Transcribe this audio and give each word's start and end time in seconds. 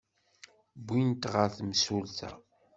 Wwin-t 0.83 1.23
ɣer 1.33 1.49
temsulta. 1.57 2.29